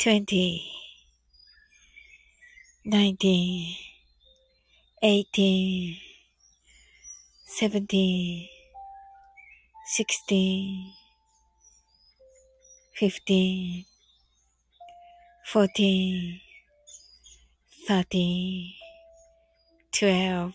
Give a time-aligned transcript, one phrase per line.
[0.00, 0.62] 20
[2.86, 3.76] 19
[5.02, 5.98] 18
[7.46, 8.48] 17
[9.84, 10.94] 16
[12.94, 13.84] 15
[15.44, 16.40] 14
[17.86, 18.74] 13
[19.92, 20.54] 12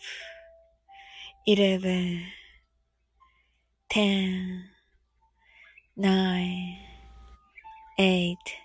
[1.45, 2.19] 11
[3.89, 4.63] 10
[5.97, 6.77] 9
[7.99, 8.64] 8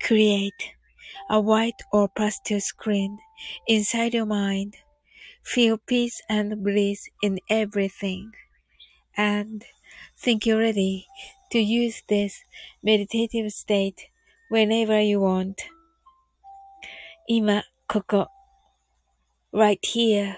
[0.00, 0.74] Create
[1.30, 3.18] a white or pastel screen
[3.66, 4.76] inside your mind
[5.44, 8.32] Feel peace and bliss in everything.
[9.14, 9.62] And
[10.16, 11.06] think you're ready
[11.52, 12.42] to use this
[12.82, 14.08] meditative state
[14.48, 15.60] whenever you want.
[17.28, 18.28] 今、ここ。
[19.52, 20.36] right here.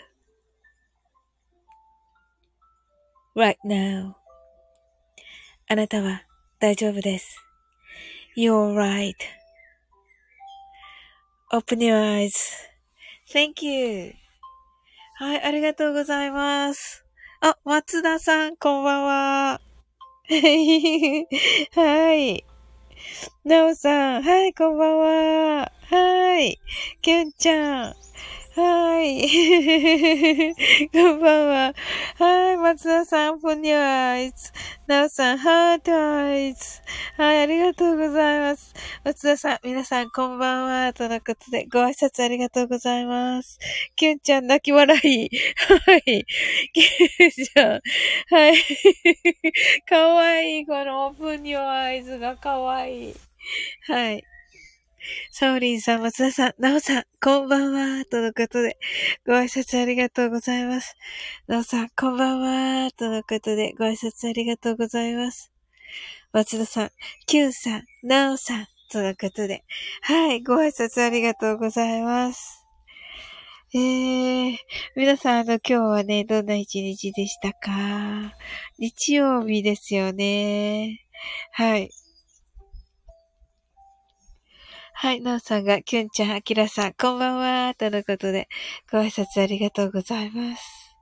[3.35, 4.17] right now.
[5.69, 6.25] あなたは
[6.59, 7.39] 大丈夫です。
[8.37, 9.15] You're right.
[11.54, 12.32] Open your eyes.
[13.28, 14.14] Thank you.
[15.20, 17.06] はい、ありがとうございます。
[17.42, 19.62] あ、松田さん、こんばんは。
[21.76, 22.46] はい。
[23.44, 25.72] なおさん、はい、こんばんは。
[25.90, 26.58] はい。
[27.02, 27.96] きゅんちゃん、
[28.54, 29.30] はい。
[30.92, 31.74] こんばんは。
[32.20, 32.58] はい。
[32.58, 34.52] 松田さん、ポニャアイズ。
[34.88, 36.82] なおさん、ハートアイズ。
[37.16, 37.44] はい。
[37.44, 38.74] ありがとうございます。
[39.06, 40.92] 松田さん、皆さん、こんばんは。
[40.92, 43.58] とのことで、ご挨拶ありがとうございます。
[43.96, 45.30] キュンちゃん、泣き笑い。
[45.88, 46.26] はい。
[46.74, 47.82] キュンちゃん。
[48.36, 48.54] はい。
[49.88, 50.66] かわいい。
[50.66, 53.16] このポニョアイズがかわいい。
[53.88, 54.31] はい。
[55.32, 58.78] サオリンさん、松田さん、ナオさん、こんばんは、とのことで、
[59.26, 60.96] ご挨拶ありがとうございます。
[61.48, 62.40] ナオさん、こんばん
[62.86, 65.52] は、とのことで、ご挨拶ありがとうございます。
[66.34, 66.92] 松田さん、
[67.26, 69.64] キュンさん、ナオさん、とのことで、
[70.02, 72.66] はい、ご挨拶ありがとうございます。
[73.74, 74.58] えー、
[74.96, 78.36] 皆さん、あの、今日はね、どんな一日でしたか？
[78.78, 81.06] 日曜日ですよね。
[81.54, 81.90] はい。
[85.04, 88.48] はい、なおさんが、きゅんちゃん、あきらさん、こんばんは、とのことで、
[88.92, 90.96] ご挨拶ありがとうございます。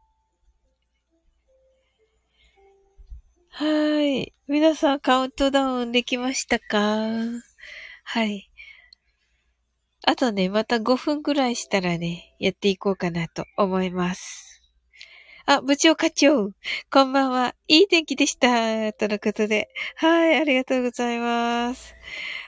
[3.49, 4.33] はい。
[4.47, 6.77] 皆さん、カウントダウンできましたか？
[8.05, 8.49] はい。
[10.07, 14.45] あとね、また5分くらいしたらね、やっていこうかなと思います。
[15.45, 16.51] あ、部長課長、
[16.89, 17.53] こんばんは。
[17.67, 18.93] いい天気でした。
[18.93, 19.67] とのことで。
[19.95, 21.95] はい、ありがとうございます。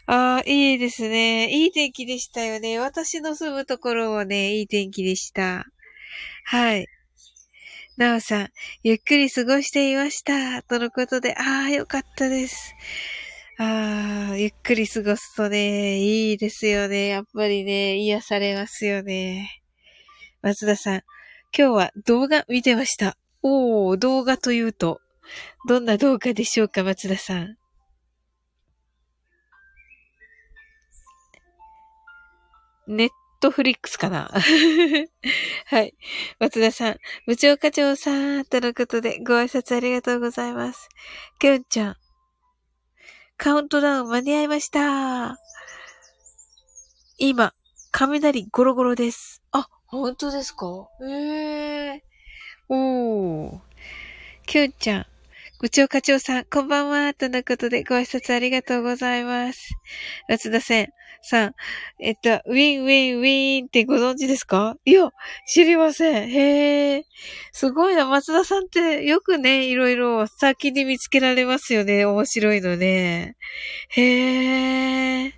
[0.07, 1.49] ああいいですね。
[1.51, 2.79] いい天気でしたよね。
[2.79, 5.65] 私の住むところはね、いい天気でした。
[6.45, 6.87] はい。
[7.97, 8.49] なおさん、
[8.83, 10.63] ゆっくり過ごしていました。
[10.63, 12.73] とのことで、ああ、よかったです。
[13.57, 17.07] ああ、ゆっくり過ごすとね、いいですよね。
[17.07, 19.61] やっぱりね、癒されますよね。
[20.41, 21.01] 松田さん、
[21.55, 23.17] 今日は動画見てました。
[23.43, 24.99] おー、動画というと、
[25.67, 27.57] どんな動画でしょうか、松田さん。
[32.87, 34.29] ネットフリックスかな？
[35.65, 35.95] はい。
[36.39, 40.89] 松田さん、部長課長さん、とのことでご挨拶ありがとうございます。
[41.39, 41.97] きょんちゃん、
[43.37, 45.37] カウントダウン間に合いました。
[47.17, 47.53] 今、
[47.91, 49.41] 雷ゴロゴロです。
[49.51, 50.87] あ、本当ですか？
[51.03, 53.59] ええー、おー。
[54.45, 55.05] きゅんちゃん、
[55.59, 57.13] 部長課長さん、こんばんは。
[57.13, 59.69] とのことでご挨拶ありがとうございます。
[60.27, 60.87] 松田さん、
[61.23, 61.55] さん、
[61.99, 64.75] えっと、ウィンウィンウィンってご存知ですか？
[64.85, 65.09] いや、
[65.47, 66.29] 知りません。
[66.29, 67.03] へえ。
[67.51, 68.05] すごいな。
[68.07, 72.05] 松田さんってよくね、いろいろ先に見つけられますよね。
[72.05, 73.35] 面白いのね。
[73.89, 75.33] へえ。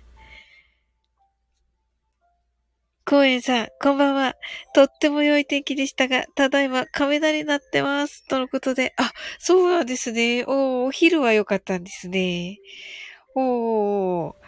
[3.06, 4.34] 公園さん、こんばんは。
[4.74, 8.26] とっても良い天気でしたが、ただいま雷になってます。
[8.26, 8.94] とのことで。
[8.96, 10.44] あ、そうなんですね。
[10.46, 12.56] おお昼は良かったんですね。
[13.34, 14.43] おー。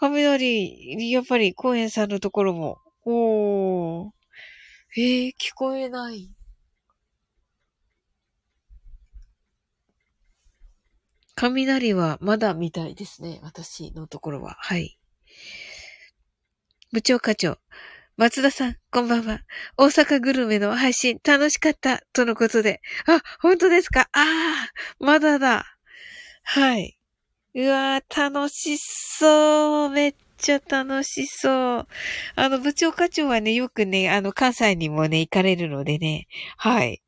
[0.00, 2.78] 雷、やっぱり公園さんのところも。
[3.04, 4.10] おー。
[4.96, 6.30] えー、聞こえない。
[11.36, 13.40] 雷はまだみたいですね。
[13.42, 14.56] 私のところは。
[14.60, 14.98] はい。
[16.92, 17.58] 部長課長。
[18.16, 19.40] 松田さん、こんばんは。
[19.76, 22.80] 大阪グルメの配信楽しかった、とのことで。
[23.08, 24.02] あ、本当ですか？
[24.12, 24.70] ああ、
[25.00, 25.64] まだだ。
[26.44, 26.96] はい。
[27.56, 29.90] うわー、楽しそう。
[29.90, 31.86] めっちゃ楽しそう。
[32.34, 36.26] あの、部長課長はね、よくね、あの、関西にもね、行かれるのでね。
[36.56, 37.00] はい。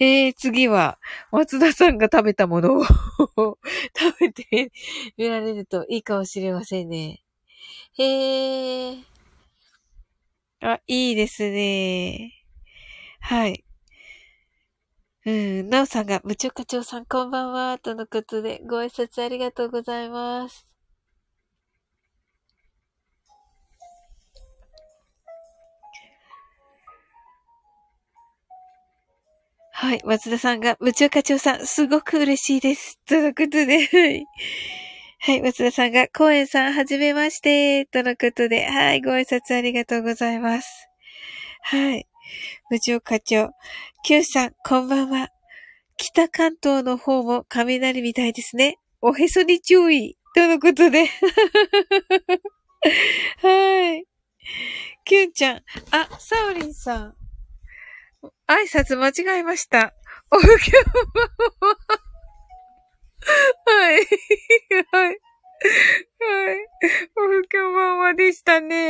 [0.00, 0.98] えー、次は、
[1.30, 2.84] 松田さんが食べたものを
[3.96, 4.72] 食べて
[5.16, 7.22] みられるといいかもしれませんね。
[7.96, 9.04] へー。
[10.62, 12.32] あ、いいですね。
[13.20, 13.64] はい。
[15.24, 20.66] うん、なおさんが、部長課長さんこんばんは、とのことで、ご挨拶ありがとうございます。
[29.70, 30.00] はい。
[30.04, 32.98] 松田さんが、部長課長さん、すごく嬉しいです。
[33.06, 34.26] とのことで、はい。
[35.20, 35.42] はい。
[35.42, 37.86] 松田さんが、公園さん、はじめまして。
[37.86, 39.00] とのことで、はい。
[39.00, 40.88] ご挨拶ありがとうございます。
[41.62, 42.11] はい。
[42.70, 43.50] 部長課長、
[44.04, 45.28] Q さん、こんばんは。
[45.96, 48.78] 北関東の方も雷みたいですね。
[49.00, 50.16] おへそに注意。
[50.34, 51.06] とのことで。
[53.42, 54.06] はい。
[55.04, 57.14] Q ちゃん、あ、サオリンさん。
[58.48, 59.94] 挨拶間違えました。
[60.30, 61.76] おふきょんばんは。
[63.66, 63.96] はい。
[64.90, 65.18] はい。
[67.16, 68.81] おふきょんばんはでしたね。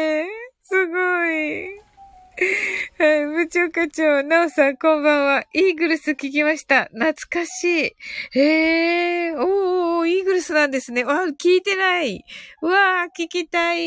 [3.53, 5.45] 長課長、なおさん、こんばんは。
[5.53, 6.85] イーグルス聞きました。
[6.85, 8.39] 懐かしい。
[8.39, 11.05] へえー、おー、イーグルスなんですね。
[11.05, 12.25] わ聞いてない。
[12.63, 13.81] わー、聞きたい。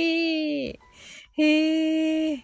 [0.67, 0.77] へ
[1.37, 2.33] え。
[2.35, 2.43] い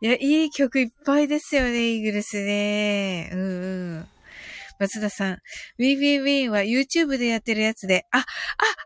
[0.00, 3.30] や、いい曲いっぱいですよね、イーグルスね。
[3.32, 3.44] うんう
[4.00, 4.08] ん。
[4.78, 5.32] 松田さん。
[5.34, 8.24] ウィンウィンウィンは YouTube でやってるやつで、あ、あ、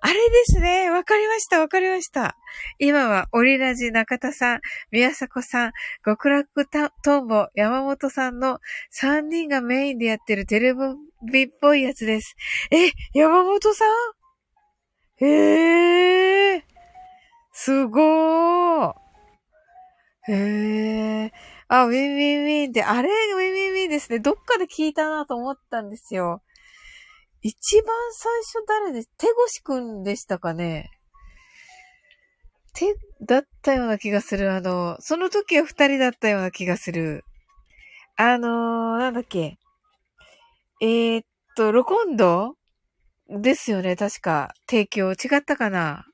[0.01, 0.91] あれですね。
[0.91, 2.37] わかりました、わかりました。
[2.79, 5.73] 今は、オリラジ中田さん、宮迫さん、
[6.05, 6.67] 極楽
[7.03, 8.61] トンボ、山本さんの
[9.01, 10.75] 3人がメインでやってるテレ
[11.31, 12.37] ビっぽいやつです。
[12.71, 13.89] え、山本さん？
[15.23, 16.65] へえ、
[17.53, 18.95] すごー。
[20.29, 21.33] へえ。
[21.73, 24.19] あ、ウィンウィンウィンって、あれウィンウィンウィンですね。
[24.19, 26.43] どっかで聞いたなと思ったんですよ。
[27.43, 30.91] 一番最初誰で、手越くんでしたかね？
[32.75, 34.53] 手、だったような気がする。
[34.53, 37.25] あの、その時は二人だったような気がする。
[38.17, 39.57] あのー、なんだっけ？
[40.81, 41.25] えー、っ
[41.57, 42.57] と、ロコンド
[43.29, 44.53] ですよね、確か。
[44.69, 45.13] 提供。
[45.13, 46.05] 違ったかな？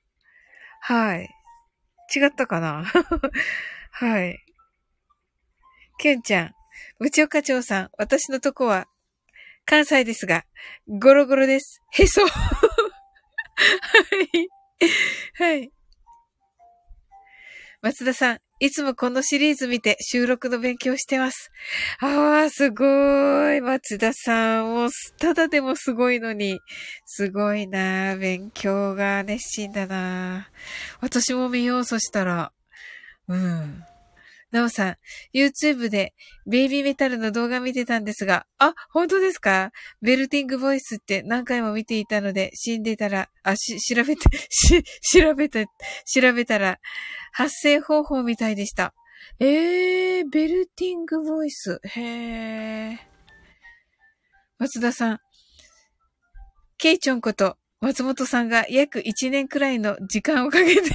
[0.82, 1.30] はい。
[2.14, 2.84] 違ったかな？
[3.92, 4.45] はい。
[5.98, 6.54] ケンちゃん、
[6.98, 8.86] 部長課長さん、私のとこは、
[9.64, 10.44] 関西ですが、
[10.86, 11.80] ゴロゴロです。
[11.90, 12.20] へそ。
[12.22, 12.28] は
[14.32, 14.48] い。
[15.34, 15.70] はい。
[17.82, 21.50] 松田さん、いつもこのシリーズ見て収録の勉強してます。
[22.00, 22.84] ああ、すご
[23.52, 23.60] い。
[23.60, 24.64] 松田さん。
[24.66, 24.88] もう、
[25.18, 26.58] ただでもすごいのに。
[27.04, 30.48] すごいな勉強が熱心だな
[31.00, 32.52] 私も見よう、そしたら。
[33.28, 33.84] うん。
[34.52, 34.96] なおさん、
[35.34, 36.14] YouTube で
[36.46, 39.72] ベイビーメタルの動画見てたんですが、あ、本当ですか？
[40.02, 44.82] ベルティングボイスって何回も見ていたので、死んでたら、あ、し、調べて、 し、
[45.20, 45.66] 調べて、
[46.06, 46.78] 調べたら、
[47.32, 48.94] 発声方法みたいでした。
[49.40, 51.80] えー、ベルティングボイス。
[51.84, 52.98] へー。
[54.58, 55.20] 松田さん、
[56.78, 60.90] ケイチョンこと松本さんが約1年くらいの時間をかけて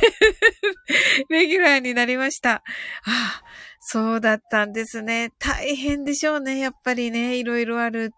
[1.29, 2.55] レギュラーになりました。
[2.55, 2.61] あ
[3.05, 3.43] あ、
[3.79, 5.31] そうだったんですね。
[5.39, 6.59] 大変でしょうね。
[6.59, 8.11] やっぱりね、いろいろある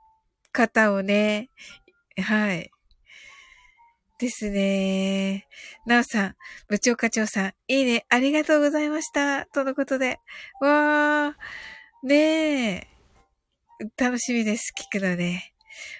[0.51, 1.50] 方をね。
[2.22, 2.70] はい。
[4.20, 5.48] ですね。
[5.86, 6.36] なおさん、
[6.70, 9.46] 部長課長さん、いいね、ありがとうございました。
[9.48, 10.20] とのことで。
[10.62, 12.88] わー、ねえ。
[13.98, 14.74] 楽しみです。
[14.77, 15.53] 聞くのね。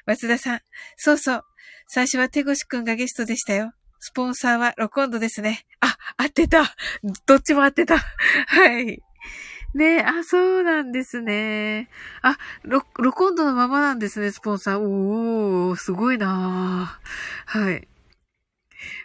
[0.06, 0.62] 松田さん、
[0.96, 1.44] そうそう。
[1.88, 3.74] 最初は手越くんがゲストでしたよ。
[4.06, 5.66] スポンサーはロコンドですね。
[5.80, 6.76] あ、合ってた。
[7.26, 8.00] どっちも合ってた。
[8.48, 9.02] はい。
[9.76, 11.88] ねえ、あ、そうなんですね。
[12.22, 14.82] あ、ロ、ロコンドのままなんですね、スポンサー。
[14.82, 17.00] おー、すごいな
[17.46, 17.88] はい。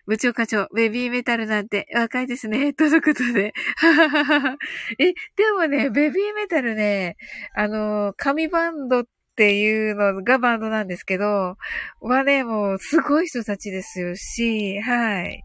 [0.08, 2.72] 部長課長、ベビーメタルなんて若いですね。
[2.74, 3.54] とのことで。
[4.98, 7.16] え、でもね、ベビーメタルね、
[7.54, 9.04] あの、紙バンドっ
[9.38, 11.56] っていうのがバンドなんですけど、
[12.00, 15.44] はね、もうすごい人たちですよし、はい。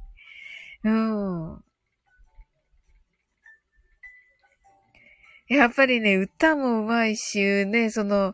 [0.83, 1.63] うん。
[5.47, 8.33] やっぱりね、歌もうまいし、ね、その、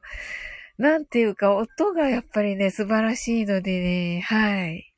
[0.78, 4.94] なんていうか、音がやっぱりね、素晴らしいのでね、はい。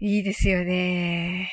[0.00, 1.50] いいですよね。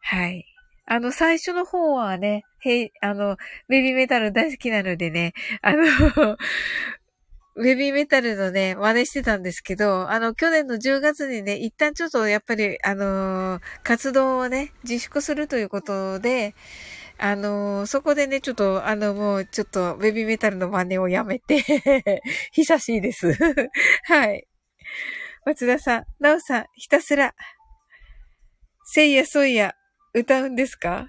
[0.00, 0.44] はい。
[0.86, 3.36] あの、最初の方はね、へい、あの、
[3.68, 6.36] ベビーメタル大好きなのでね、あの
[7.62, 16.54] ベビーメタルのね、真似してたんですけど、あの、去年の10月にね、一旦ちょっとやっぱり、あのー、活動をね、自粛するということで、
[17.18, 21.62] あのー、そこでね、ちょっと、あの、もう、ちょっと、ベビーメタルの真似をやめて
[22.52, 23.34] 久しいです
[24.04, 24.46] はい。
[25.44, 27.34] 松田さん、なおさん、ひたすら、
[28.84, 29.74] せいやそいや、
[30.14, 31.08] 歌うんですか？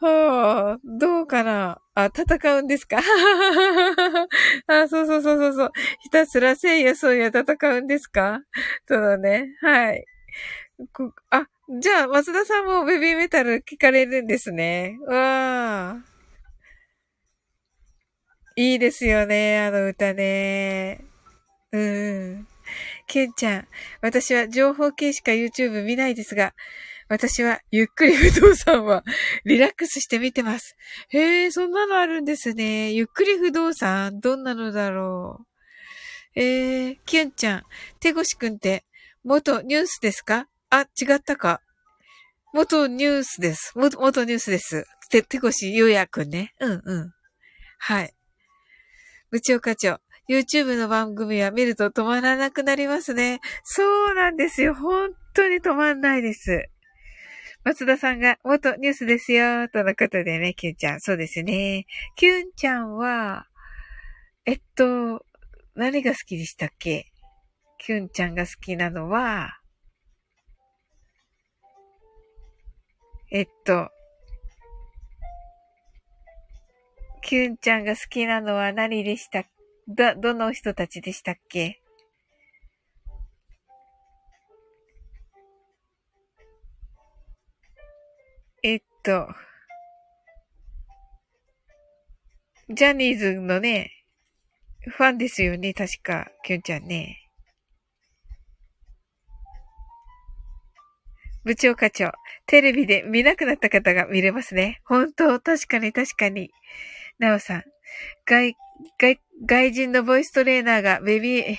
[0.00, 2.98] はあ、どうかなあ、戦うんですか？
[4.68, 5.72] あ、そうそうそうそう。
[6.00, 8.40] ひたすらせいやそうや戦うんですか？
[8.86, 9.48] そうだね。
[9.60, 10.04] はい。
[11.30, 11.48] あ、
[11.80, 14.98] じゃあ、松田さんもベビーメタル聞かれるんですね。
[15.08, 15.96] わあ。
[18.56, 21.00] いいですよね、あの歌ね。
[21.72, 22.46] うん。
[23.06, 23.68] ケンちゃん、
[24.02, 26.54] 私は情報系しか YouTube 見ないですが、
[27.08, 29.02] 私はゆっくり不動産は
[29.44, 30.76] リラックスして見てます。
[31.08, 32.92] へえ、そんなのあるんですね。
[32.92, 35.46] ゆっくり不動産どんなのだろ
[36.36, 36.40] う。
[36.40, 37.62] えー、キュンちゃん、
[38.00, 38.84] 手越くんって
[39.24, 40.48] 元ニュースですか？
[40.70, 41.62] あ、違ったか。
[42.52, 43.72] 元ニュースです。
[43.74, 44.86] 元、元ニュースです。
[45.10, 46.54] て、手越ゆうやくんね。
[46.60, 47.12] うんうん。
[47.78, 48.14] はい。
[49.30, 50.00] 部長課長。
[50.28, 53.40] YouTube の番組は見ると止まらなくなりますね。
[53.64, 54.74] そうなんですよ。
[54.74, 56.68] 本当に止まんないです。
[57.68, 61.00] 松田さんが元ニュースですよ、とのことでね、キュンちゃん。
[61.02, 61.84] そうですね。
[62.16, 63.46] キュンちゃんは、
[64.46, 65.22] えっと、
[65.74, 67.04] 何が好きでしたっけ？
[67.76, 69.50] キュンちゃんが好きなのは、
[73.30, 73.90] えっと、
[77.20, 79.44] キュンちゃんが好きなのは何でした
[79.88, 81.82] ど、どの人たちでしたっけ？
[88.62, 89.28] えっと、
[92.70, 93.92] ジャニーズのね、
[94.80, 97.18] ファンですよね、確か、きゅんちゃんね。
[101.44, 102.12] 部長課長、
[102.46, 104.80] テレビで見なくなった方が見れますね。
[104.84, 106.50] 本当、確かに確かに。
[107.18, 107.64] なおさん、
[108.26, 108.56] 外、
[108.98, 111.56] 外、外人のボイストレーナーがベビー、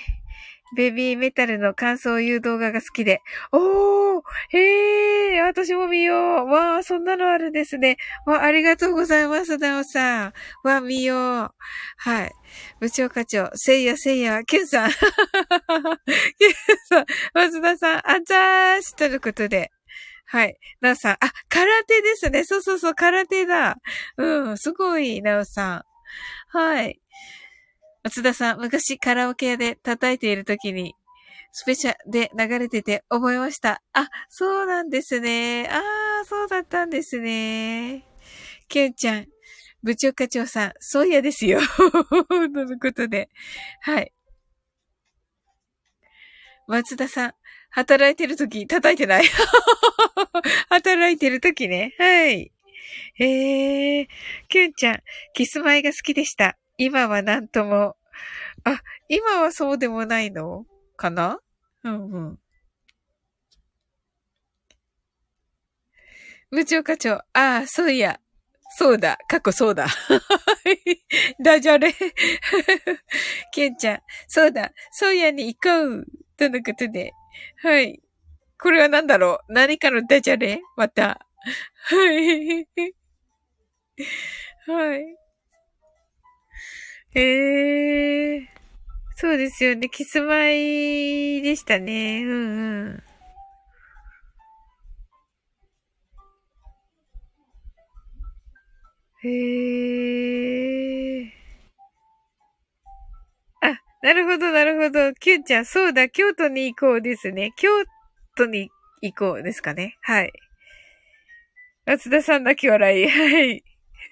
[0.76, 3.22] ベビーメタルの感想を言う動画が好きで、
[3.52, 6.46] おーへえ、私も見よう。
[6.46, 7.96] わあ、そんなのあるんですね。
[8.26, 10.32] わあ、りがとうございます、なおさん。
[10.62, 11.54] わ見よう。
[11.98, 12.32] はい。
[12.80, 14.90] 部長課長、せいやせいや、キュンさん。
[14.92, 15.04] キュン
[16.88, 19.70] さん、松田さん、あざーし、ということで。
[20.26, 20.56] はい。
[20.80, 22.44] なおさん、あ、空手ですね。
[22.44, 23.76] そうそうそう、空手だ。
[24.16, 25.82] うん、すごい、なおさん。
[26.56, 27.00] はい。
[28.02, 30.94] 松田さん、昔カラオケ屋で叩いている時に、
[31.52, 33.82] スペシャルで流れてて覚えました。
[33.92, 35.68] あ、そうなんですね。
[35.68, 35.80] あ
[36.22, 38.06] あ、そうだったんですね。
[38.68, 39.26] ケンちゃん、
[39.82, 41.60] 部長課長さん、そういやですよ。
[41.68, 43.28] とのことで。
[43.82, 44.12] はい。
[46.66, 47.34] 松田さん、
[47.70, 49.24] 働いてるとき、叩いてない。
[50.70, 51.94] 働いてるときね。
[51.98, 52.52] はい。
[53.18, 54.08] えー、
[54.48, 55.02] キュンちゃん、
[55.34, 56.56] キスマイが好きでした。
[56.82, 57.94] 今はなんとも。
[58.64, 60.64] あ、今はそうでもないの？
[60.96, 61.38] かな？
[61.84, 62.38] うんうん。
[66.50, 67.22] 部長課長、あ
[67.62, 68.18] あ、そういや。
[68.76, 69.18] そうだ。
[69.28, 69.86] 過去そうだ。
[71.44, 71.92] ダジャレ。
[73.52, 74.72] ケンちゃん、そうだ。
[74.90, 76.06] そうやに行こう。
[76.36, 77.12] とのことで。
[77.62, 78.00] はい。
[78.58, 79.52] これは何だろう？
[79.52, 80.60] 何かのダジャレ？
[80.76, 81.20] また。
[81.84, 82.66] はい。
[84.66, 85.19] はい。
[87.14, 88.42] ええー、
[89.16, 89.88] そうですよね。
[89.88, 92.22] キスマイでしたね。
[92.24, 93.02] うんうん。
[99.22, 99.28] へ
[101.22, 101.32] え。
[103.62, 105.12] あ、なるほど、なるほど。
[105.14, 107.52] キュンちゃん、そうだ、京都に行こうですね。
[107.56, 107.68] 京
[108.36, 108.70] 都に
[109.02, 109.96] 行こうですかね。
[110.02, 110.32] はい。
[111.86, 113.08] 松田さん泣き笑い。
[113.08, 113.62] はい。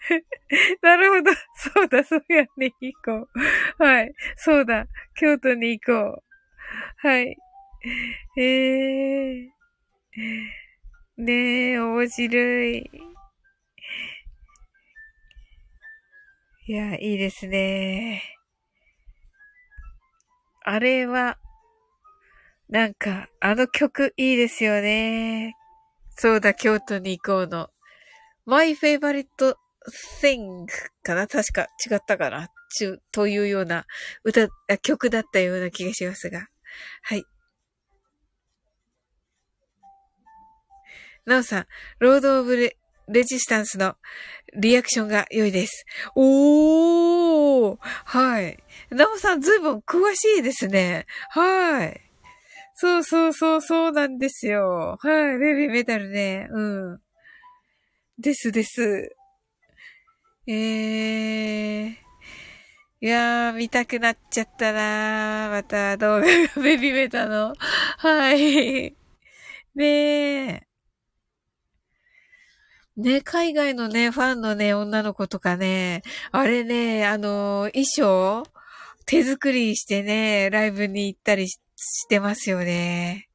[0.82, 1.30] なるほど。
[1.54, 3.28] そうだ、そうやね、行こ
[3.78, 3.84] う。
[3.84, 4.12] はい。
[4.36, 7.08] そうだ、京都に行こう。
[7.08, 7.36] はい。
[8.36, 9.58] ええー。
[11.18, 12.90] ねえ、面白い。
[16.66, 18.22] いや、いいですね。
[20.64, 21.38] あれは、
[22.68, 25.56] なんか、あの曲いいですよね。
[26.10, 27.70] そうだ、京都に行こうの。
[28.44, 29.56] My favorite
[30.22, 30.66] thing
[31.02, 31.26] かな？
[31.26, 32.48] 確か違ったかな？
[32.70, 33.86] ちというような
[34.24, 34.48] 歌、
[34.82, 36.48] 曲だったような気がしますが。
[37.02, 37.24] はい。
[41.24, 41.66] なおさん、
[41.98, 42.76] ロード・オブレ・
[43.08, 43.96] レジスタンスの
[44.54, 45.86] リアクションが良いです。
[46.14, 48.62] おーはい。
[48.90, 51.06] なおさんずいぶん詳しいですね。
[51.30, 52.00] はい。
[52.74, 54.98] そうそうそうそうなんですよ。
[55.00, 55.38] はい。
[55.38, 56.48] ベビーメタルね。
[56.50, 56.62] う
[56.94, 57.00] ん。
[58.18, 59.16] ですです。
[60.50, 61.90] えー。
[63.00, 65.50] いやー、見たくなっちゃったなー。
[65.50, 66.26] また動画が
[66.62, 67.54] ベビーメタの。
[67.98, 68.96] はい。
[69.74, 70.66] ねえ。
[72.96, 78.44] ね、海外のね、ファンのね、女の子とかね、あれね、あの、衣装？
[79.06, 81.60] 手作りしてね、ライブに行ったりし
[82.08, 83.28] てますよね。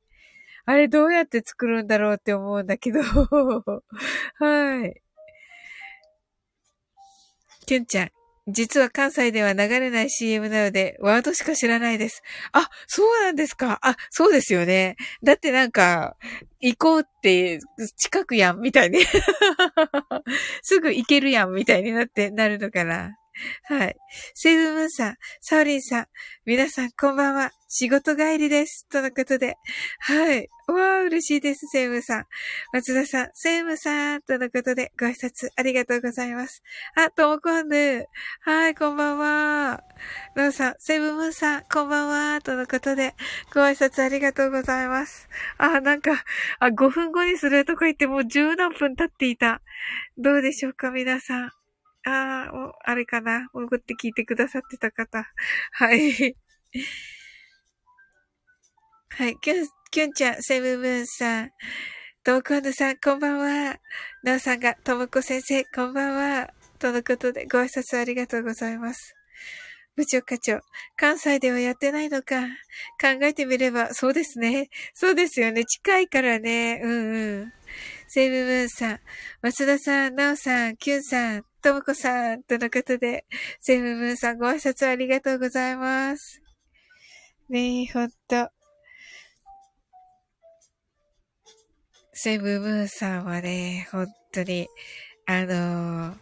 [0.65, 3.01] あれどうやって作るんだろうって思うんだけど。
[4.39, 5.02] はい。
[7.63, 8.09] きゅんちゃん。
[8.47, 12.21] 実は関西では流れない CM なので、ワードしか知らないです。
[12.51, 13.79] あ、そうなんですか。
[13.81, 14.97] あ、そうですよね。
[15.23, 16.17] だってなんか、
[16.59, 17.59] 行こうって、
[17.97, 18.99] 近くやん、みたいに。
[20.61, 23.17] すぐ行けるやん、みたいになって、なるのかな。
[23.63, 23.95] はい。
[24.33, 26.07] セイブムーンさん、サオリンさん、
[26.45, 27.51] 皆さんこんばんは。
[27.67, 28.87] 仕事帰りです。
[28.87, 29.57] とのことで。
[29.99, 30.47] はい。
[30.67, 32.25] わあ、嬉しいです、セイムさん。
[32.71, 34.21] 松田さん、セイムさん。
[34.21, 36.61] とのことで、ご挨拶ありがとうございます。
[36.95, 38.05] あ、ともこんぬ。
[38.41, 39.83] はい、こんばんは。
[40.35, 42.41] ノーさん、セイブムーンさん、こんばんは。
[42.41, 43.15] とのことで、
[43.53, 45.27] ご挨拶ありがとうございます。
[45.57, 46.23] あ、なんか、
[46.59, 49.61] あ、5分後にするとか言ってもう10何分経っていた。
[50.17, 51.62] どうでしょうか、皆さん。
[52.05, 53.47] ああ、あれかな？
[53.53, 55.25] 潜って聞いてくださってた方。
[55.71, 56.35] はい。
[59.09, 59.37] はい。
[59.39, 61.51] きゅん、きゅんちゃん、セブブンさん、
[62.23, 63.77] ともこんぬさん、こんばんは。
[64.23, 66.49] なおさんが、ともこ先生、こんばんは。
[66.79, 69.13] とのことで、ご挨拶ありがとうございます。
[69.95, 70.59] 部長課長、
[70.97, 72.47] 関西ではやってないのか。
[72.99, 74.69] 考えてみれば、そうですね。
[74.93, 75.63] そうですよね。
[75.65, 76.81] 近いからね。
[76.83, 77.53] うんうん。
[78.07, 78.99] セイブブーンさん、
[79.41, 83.25] 松田さん、なおさん、キュンさん、ともこさん、とのことで、
[83.61, 86.41] セブブーンさん、ご挨拶ありがとうございます。
[87.47, 88.49] ねえ、ほんと。
[92.11, 94.67] セブブーンさんはね、本当に、
[95.25, 96.15] あのー、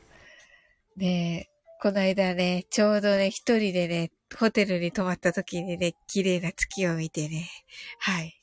[0.98, 1.50] ね
[1.82, 7.50] この間ね、ちょうどね、一人でね、ホテルに泊まった時にね、綺麗な月を見てね、
[7.98, 8.41] はい。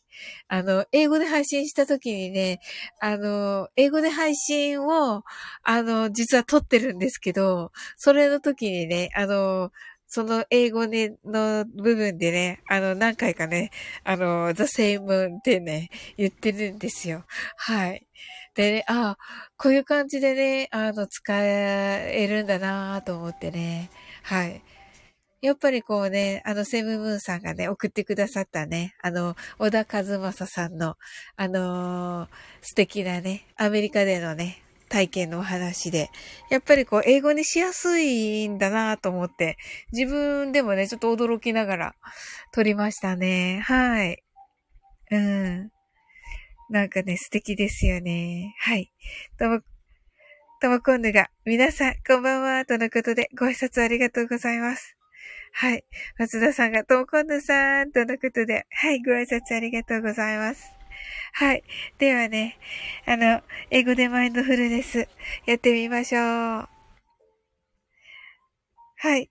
[0.49, 2.61] あの、英語で配信した時にね、
[3.01, 5.23] あの、英語で配信を、
[5.63, 9.71] あの、実は撮ってるんですけど、それの時にね、あの、
[10.07, 13.71] その英語ね、の部分でね、あの、何回かね、
[14.05, 17.25] あの、the same ってね、言ってるんですよ。
[17.57, 18.07] はい。
[18.55, 19.17] でね、あ
[19.57, 23.91] こういう感じでね、あの、使えるんだなと思ってね。
[24.23, 24.63] はい。
[25.41, 30.97] やっぱりこうね、あの、セムムーンさんがね、送ってくださったね、あの、小田和正さんの、
[31.37, 32.29] あのー、
[32.63, 36.11] 素敵なね、アメリカでのね、体験のお話で、
[36.51, 39.57] やっぱりこう、英語にしやすいんだなと思って、
[39.93, 41.95] 自分でもね、ちょっと驚きながら
[42.53, 43.61] 撮りましたね。
[43.65, 44.23] はい。
[45.13, 45.71] うん。
[46.71, 48.55] なんかね、素敵ですよね。
[48.59, 48.91] はい。
[49.39, 49.61] とも、
[50.61, 54.98] ともこんぬが、皆さん、こんばんは、とのことで、ご挨拶ありがとうございます。
[55.53, 55.85] はい。
[56.19, 60.73] 松田さんが、ともこんぬさん、とのことで、はい、ご挨拶ありがとうございます。
[61.33, 61.65] はい。
[61.99, 62.59] ではね、
[63.07, 65.09] あの、英語でマインドフルネス、
[65.47, 66.69] やってみましょう。
[69.01, 69.31] はい。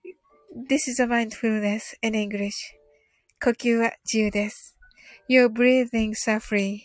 [0.70, 2.52] This is a mindfulness in English.
[3.44, 4.76] 呼吸は自由です。
[5.30, 6.80] Your breathings are free.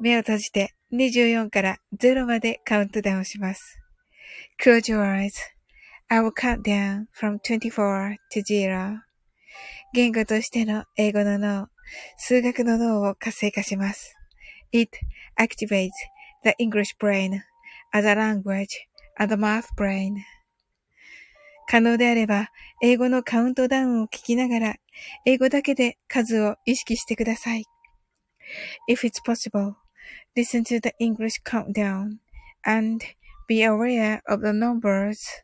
[0.00, 3.78] 目を閉じて24から0までカウントダウンします。
[4.62, 5.53] Close your eyes.
[6.08, 9.00] I will count down from 24 to 0.
[9.92, 11.68] 言語としての英語の脳、
[12.16, 14.14] 数学の脳を活性化します。
[14.72, 14.90] It
[15.38, 15.90] activates
[16.44, 17.40] the English brain
[17.92, 18.66] as a language
[19.18, 20.16] and the math brain.
[21.68, 22.48] 可能であれば、
[22.82, 24.74] 英語のカウントダウンを聞きながら、
[25.24, 27.64] 英語だけで数を意識してください。
[28.88, 29.74] If it's possible,
[30.36, 32.18] Listen to the English countdown
[32.64, 33.04] and
[33.46, 35.43] be aware of the numbers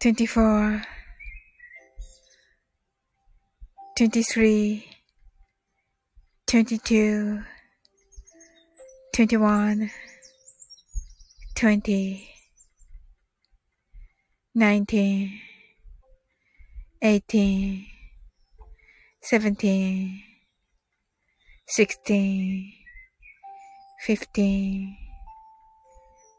[0.00, 0.80] 24
[3.96, 4.84] 23
[6.46, 7.42] 22
[9.12, 9.90] 21
[11.56, 12.28] 20
[14.54, 15.40] 19
[17.02, 17.86] 18
[19.20, 20.22] 17
[21.66, 22.72] 16
[24.06, 24.96] 15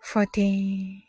[0.02, 1.09] 14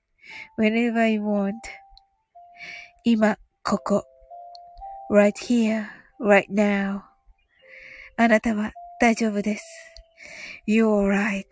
[0.57, 1.53] whenever you want.
[3.03, 4.11] 今、ここ。
[5.11, 5.89] right here,
[6.21, 7.03] right now.
[8.15, 9.65] あなたは大丈夫です。
[10.67, 11.43] You're right.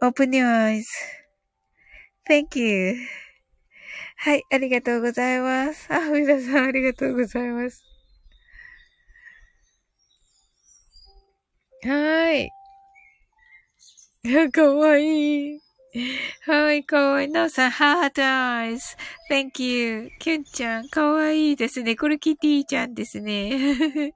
[0.00, 0.86] Open your eyes.
[2.26, 2.96] Thank you.
[4.16, 5.92] はい、ありがとうございます。
[5.92, 7.84] あ、皆さんありがとうございます。
[11.84, 12.50] はーい。
[14.52, 15.67] かわいい。
[16.46, 17.26] はい、かわい。
[17.26, 17.28] い。
[17.30, 18.84] なおさん、ハートアイズ。
[19.30, 20.10] Thank you.
[20.18, 21.52] キュンちゃん、かわい。
[21.52, 21.56] い。
[21.56, 21.96] ですね。
[21.96, 24.12] これキティちゃんですね。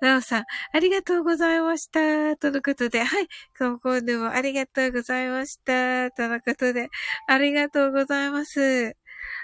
[0.00, 1.60] なおさん、ありがとうござい。
[1.60, 2.36] ました。
[2.36, 3.28] とのことで、はい。
[3.58, 5.28] 今度もありがとうござい。
[5.28, 6.10] ました。
[6.12, 6.88] とのことで、
[7.26, 8.30] ありがとうござい。
[8.30, 8.96] ます。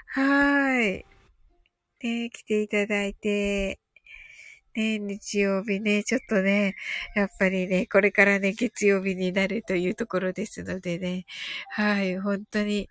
[0.09, 1.07] はい。
[2.01, 2.69] えー、来てい。
[2.69, 3.15] ただい。
[3.15, 3.79] て。
[4.77, 6.75] ね、日曜日ね、ちょっとね、
[7.15, 11.27] やっぱりね、これからね、月曜日になるというところですのでね、
[11.71, 12.89] はい、本当に、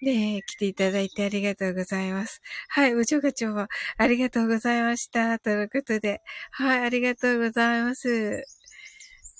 [0.00, 2.40] ね、来ていただいてありがとうございます。
[2.68, 3.68] はい、部長課長は
[3.98, 5.38] ありがとうございました。
[5.40, 6.20] ということで、
[6.52, 8.44] はい、ありがとうございます。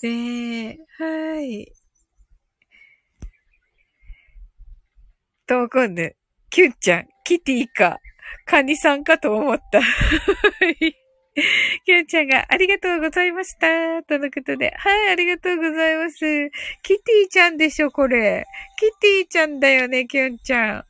[0.01, 1.71] で、はい。
[5.47, 6.15] ともこんぬ、
[6.49, 7.99] キュンちゃん、キティか、
[8.45, 9.79] カニさんかと思った。
[11.85, 14.03] きゅんちゃんがありがとうございました。
[14.03, 14.73] とのことで。
[14.77, 16.19] はい、ありがとうございます。
[16.81, 18.45] キティちゃんでしょ、これ。
[18.77, 20.85] キティちゃんだよね、きゅんちゃん。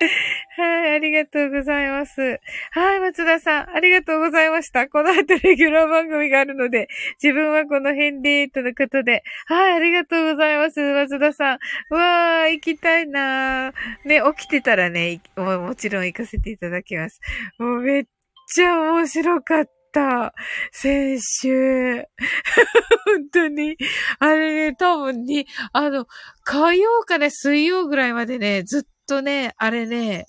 [0.56, 2.40] はい、ありがとうございます。
[2.72, 4.88] はい、松田さん、ありがとうございました。
[4.88, 6.88] この後レギュラー番組があるので、
[7.22, 9.22] 自分はこの辺で、とのことで。
[9.46, 11.58] はい、ありがとうございます、松田さん。
[11.90, 14.08] うわー、行きたいなー。
[14.08, 17.20] ね、起きてたらね、ももちろん行かせていただきます。
[17.58, 18.04] もうめっ
[18.52, 20.34] ちゃ面白かった。
[20.72, 22.04] 先週。
[23.06, 23.76] 本当に。
[24.18, 26.06] あれね、多分に、あの、
[26.42, 30.26] 火曜から水曜ぐらいまでね、ずっとね、あれね、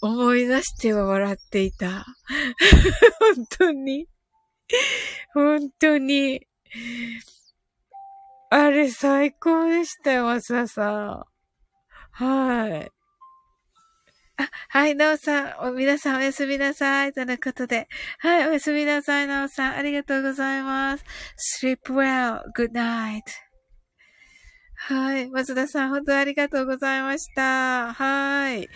[0.00, 2.04] 思い出しては笑っていた。
[3.36, 4.06] 本当に。
[5.32, 6.46] 本当に。
[8.50, 11.24] あれ最高でしたよ、松田さん。
[12.12, 12.90] はい。
[14.36, 17.12] あ、はい、なおさん、皆さんおやすみなさい。
[17.12, 17.88] とのことで。
[18.18, 19.76] はい、おやすみなさい、なおさん。
[19.76, 21.04] ありがとうございます。
[21.62, 22.42] sleep well.
[22.56, 23.22] good night.
[24.86, 25.30] はい。
[25.30, 27.94] 松田さん、本当ありがとうございました。
[27.94, 28.68] はい。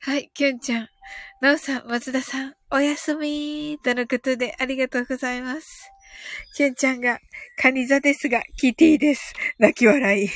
[0.00, 0.88] はい、きゅんちゃん。
[1.40, 5.90] なおさん、松田さん、おやすみとのことでありがとうございます。
[6.54, 7.18] きゅんちゃんが、
[7.56, 9.32] カニ座ですが、キティです。
[9.58, 10.28] 泣き笑い。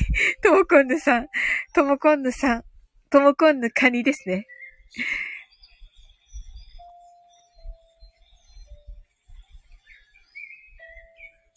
[0.42, 1.26] ともこんぬさん、
[1.74, 2.62] ともこんぬさん、
[3.10, 4.46] ともこんぬカニですね。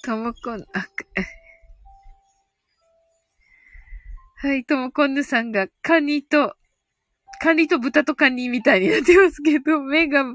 [0.10, 0.88] ともこん、あ、
[4.38, 6.56] はい、ともこんぬさんが、カニと、
[7.39, 10.26] カニと豚とカニみたいになってますけど、 目が、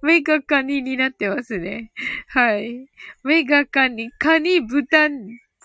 [0.00, 1.90] 目がカニになってますね。
[2.28, 2.86] はい。
[3.24, 5.10] 目がカニ、カニ、豚、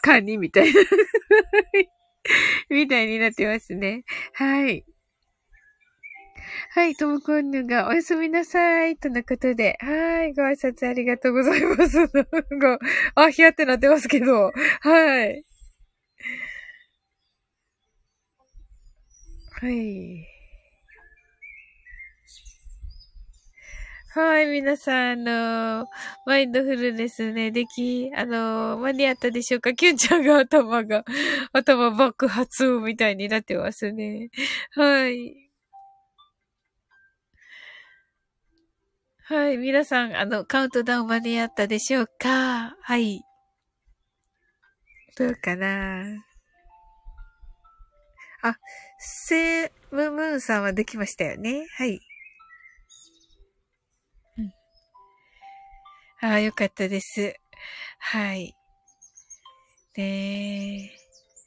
[0.02, 0.82] カニみたいな
[2.72, 4.06] みたいになってますね。
[4.34, 4.84] はい。
[6.74, 8.98] はい、ともこんぬがおやすみなさい。
[8.98, 9.78] とのことで。
[9.80, 11.98] はい、ご挨拶ありがとうございます。
[11.98, 12.08] なん
[12.60, 12.80] か、
[13.16, 14.52] あ、ひやってなってますけど。
[14.82, 15.44] はい。
[19.62, 20.28] はい。
[24.14, 25.88] はい、皆さん、あの、
[26.26, 29.74] マインドフルですね、でき、あの、間に合ったでしょうか？
[29.74, 31.06] キュンちゃんが頭が、
[31.54, 34.30] 頭爆発みたいになってますね。
[34.72, 35.51] はい。
[39.32, 39.56] はい。
[39.56, 42.76] 皆さん、あの、カウントダウン間に合ったでしょうか？
[42.82, 43.22] はい。
[45.18, 46.04] どうかな？
[48.44, 48.58] あ、
[49.00, 51.66] セームムーンさんはできましたよね。
[51.78, 52.02] はい。
[54.38, 54.52] うん。
[56.30, 57.34] ああ、よかったです。
[58.00, 58.54] はい。
[59.96, 60.92] ねえ。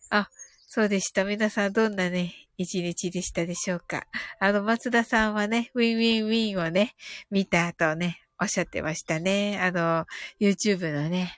[0.09, 0.31] あ、
[0.69, 1.27] そうでした。
[1.27, 4.07] 皆さんどんなね、一日でしたでしょうか？
[4.41, 6.95] あの、松田さんはね、ウィンウィンウィンをね、
[7.31, 9.59] 見た後ね、おっしゃってましたね。
[9.61, 10.07] あの、
[10.41, 11.37] YouTube のね。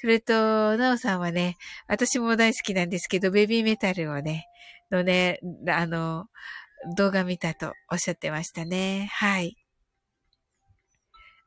[0.00, 4.46] それと、なおさんはね、私も大好きなんですけど、ベビーメタルをね、
[4.90, 6.26] のね、あの、
[6.96, 9.10] 動画見たとおっしゃってましたね。
[9.12, 9.56] はい。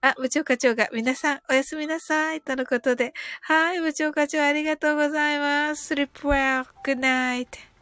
[0.02, 2.42] あ、部長課長が、皆さんおやすみなさい。
[2.42, 3.14] とのことで。
[3.42, 5.96] はい、部長課長ありがとうございます。
[5.96, 6.66] sleep well.
[6.86, 7.73] good night.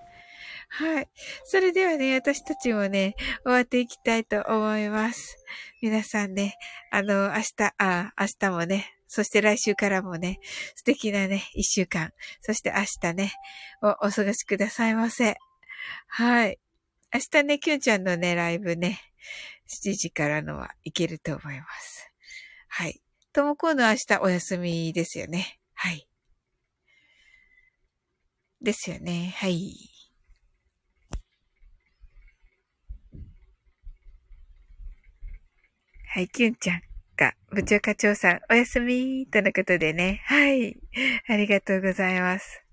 [0.74, 1.10] はい。
[1.44, 5.38] それではね、私たちもね、終わっていきたいと思います。
[5.82, 6.56] 皆さんね、
[6.92, 10.40] あの、明日、あ、明日もね、そして来週からもね、
[10.76, 13.34] 素敵なね、一週間、そして明日ね、
[13.82, 15.36] お、お過ごしくださいませ。
[16.08, 16.58] はい。
[17.14, 19.02] 明日ね、きゅんちゃんのね、ライブね、
[19.68, 22.10] 7時からのはいけると思います。
[22.70, 23.02] はい。
[23.34, 25.60] ともこうの明日お休みですよね。
[25.74, 26.08] はい。
[28.62, 29.36] ですよね。
[29.36, 29.91] はい。
[36.14, 36.82] はい、キュンちゃん
[37.16, 40.22] が、部長課長さん、おやすみとのことでね。
[40.26, 40.76] はい。
[41.30, 42.66] ありがとうございます。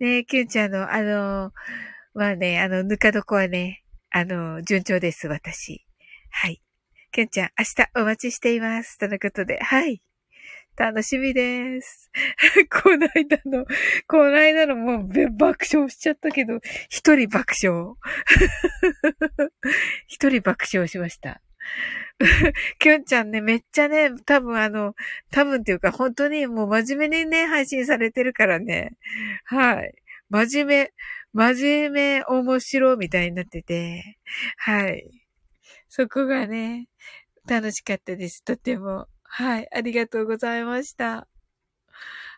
[0.00, 1.52] ねキュンちゃんの、あの、
[2.14, 5.84] まあね、あの、ぬか床はね、あの、順調です、私。
[6.30, 6.62] はい。
[7.12, 8.96] キュンちゃん、明日お待ちしています。
[8.96, 10.02] とのことで、はい。
[10.74, 12.10] 楽しみです。
[12.72, 13.66] この間の、
[14.06, 17.96] この間のもう爆笑しちゃったけど、一人爆笑。
[20.08, 21.42] 一人爆笑しました。
[22.78, 24.94] きょんちゃんね、めっちゃね、多分あの、
[25.30, 28.92] 多分っていうか本当にもう真面目にね、配信されてるからね。
[29.44, 29.94] はい。
[30.30, 30.92] 真面目、
[31.32, 34.18] 真面目面白みたいになってて。
[34.56, 35.10] はい。
[35.88, 36.88] そこがね、
[37.46, 38.44] 楽しかったです。
[38.44, 39.08] とても。
[39.24, 39.68] はい。
[39.72, 41.26] ありがとうございました。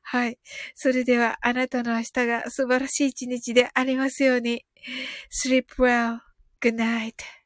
[0.03, 0.39] はい。
[0.75, 4.65] それでは、あなたの明日が素晴らしい一日でありますように。
[5.31, 6.21] sleep well.
[6.61, 7.44] Good night.